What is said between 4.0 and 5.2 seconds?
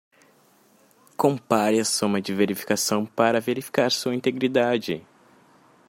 integridade.